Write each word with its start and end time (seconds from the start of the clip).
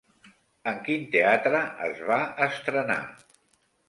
En 0.69 0.77
quin 0.85 1.03
teatre 1.15 1.59
es 1.87 2.01
va 2.07 2.17
estrenar? 2.47 2.97